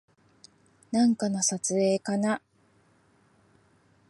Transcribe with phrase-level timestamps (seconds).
[0.89, 2.41] なんかの撮影かな